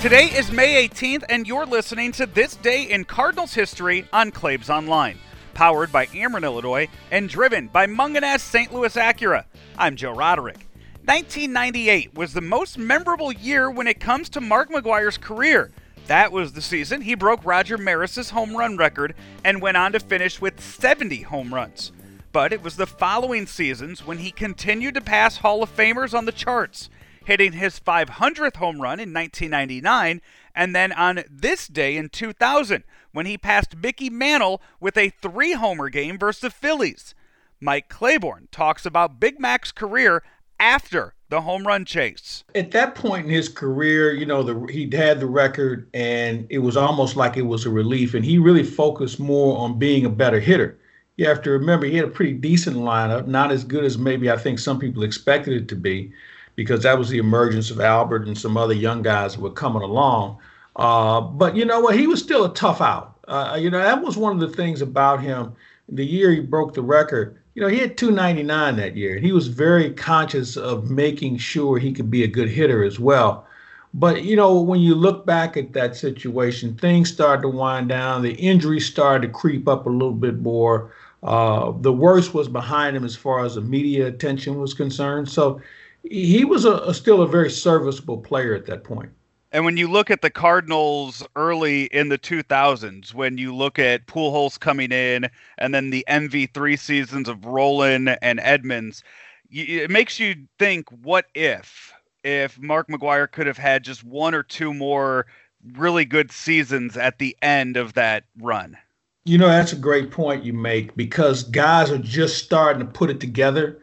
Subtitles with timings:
[0.00, 4.70] Today is May 18th, and you're listening to This Day in Cardinals History on Claibs
[4.70, 5.18] Online,
[5.52, 8.72] powered by Ameren, Illinois, and driven by Mungenast St.
[8.72, 9.44] Louis Acura.
[9.76, 10.66] I'm Joe Roderick.
[11.04, 15.70] 1998 was the most memorable year when it comes to Mark McGwire's career.
[16.06, 20.00] That was the season he broke Roger Maris's home run record and went on to
[20.00, 21.92] finish with 70 home runs.
[22.32, 26.24] But it was the following seasons when he continued to pass Hall of Famers on
[26.24, 26.88] the charts
[27.30, 30.20] hitting his 500th home run in 1999,
[30.52, 35.52] and then on this day in 2000 when he passed Mickey Mantle with a three
[35.52, 37.14] homer game versus the Phillies.
[37.60, 40.24] Mike Claiborne talks about Big Mac's career
[40.58, 42.42] after the home run chase.
[42.56, 46.58] At that point in his career, you know, the, he'd had the record and it
[46.58, 48.14] was almost like it was a relief.
[48.14, 50.80] And he really focused more on being a better hitter.
[51.16, 54.28] You have to remember he had a pretty decent lineup, not as good as maybe
[54.32, 56.12] I think some people expected it to be
[56.56, 59.82] because that was the emergence of Albert and some other young guys that were coming
[59.82, 60.38] along.
[60.76, 61.98] Uh, but you know what?
[61.98, 63.18] He was still a tough out.
[63.28, 65.54] Uh, you know, that was one of the things about him.
[65.88, 69.18] The year he broke the record, you know, he had 299 that year.
[69.18, 73.46] He was very conscious of making sure he could be a good hitter as well.
[73.92, 78.22] But, you know, when you look back at that situation, things started to wind down.
[78.22, 80.92] The injuries started to creep up a little bit more.
[81.24, 85.28] Uh, the worst was behind him as far as the media attention was concerned.
[85.28, 85.60] So
[86.02, 89.10] he was a, a, still a very serviceable player at that point.
[89.52, 94.06] And when you look at the Cardinals early in the 2000s, when you look at
[94.06, 95.28] Pujols coming in,
[95.58, 99.02] and then the MV3 seasons of Rolen and Edmonds,
[99.50, 101.92] it makes you think, what if?
[102.22, 105.26] If Mark McGwire could have had just one or two more
[105.74, 108.76] really good seasons at the end of that run.
[109.24, 113.10] You know, that's a great point you make because guys are just starting to put
[113.10, 113.80] it together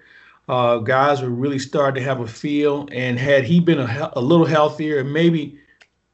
[0.47, 2.87] uh, guys were really starting to have a feel.
[2.91, 5.59] And had he been a, a little healthier and maybe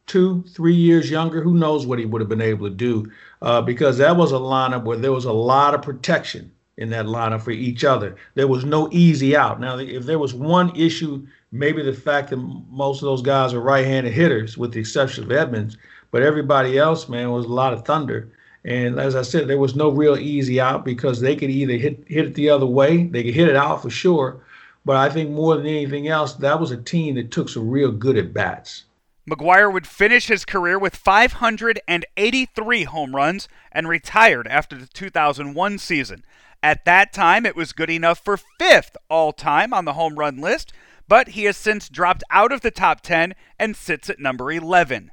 [0.08, 3.12] two, three years younger, who knows what he would have been able to do?
[3.42, 7.06] Uh, because that was a lineup where there was a lot of protection in that
[7.06, 8.16] lineup for each other.
[8.34, 9.60] There was no easy out.
[9.60, 13.62] Now, if there was one issue, maybe the fact that most of those guys are
[13.62, 15.78] right-handed hitters, with the exception of Edmonds,
[16.10, 18.32] but everybody else, man, was a lot of thunder.
[18.66, 22.04] And as I said, there was no real easy out because they could either hit
[22.08, 24.42] hit it the other way, they could hit it out for sure.
[24.86, 27.92] But I think more than anything else, that was a team that took some real
[27.92, 28.84] good at bats.
[29.30, 36.26] McGwire would finish his career with 583 home runs and retired after the 2001 season.
[36.62, 40.40] At that time, it was good enough for fifth all time on the home run
[40.40, 40.74] list,
[41.08, 45.12] but he has since dropped out of the top 10 and sits at number 11.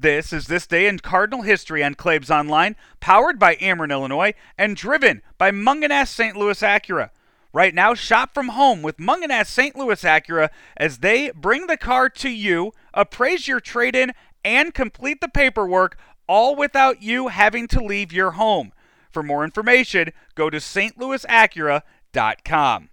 [0.00, 4.74] This is This Day in Cardinal History on Claibs Online, powered by Ameren, Illinois, and
[4.74, 6.34] driven by Mungenast St.
[6.34, 7.10] Louis Acura.
[7.52, 9.76] Right now, shop from home with Mungenast St.
[9.76, 14.12] Louis Acura as they bring the car to you, appraise your trade in,
[14.42, 18.72] and complete the paperwork, all without you having to leave your home.
[19.10, 22.88] For more information, go to stlouisacura.com.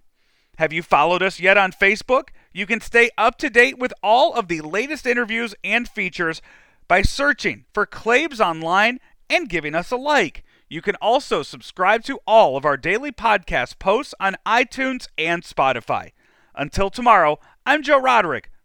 [0.58, 2.28] Have you followed us yet on Facebook?
[2.52, 6.42] You can stay up to date with all of the latest interviews and features
[6.88, 10.42] by searching for Claibs Online and giving us a like.
[10.68, 16.12] You can also subscribe to all of our daily podcast posts on iTunes and Spotify.
[16.54, 18.50] Until tomorrow, I'm Joe Roderick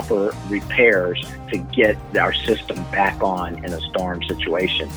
[0.00, 4.88] proper repairs to get our system back on in a storm situation.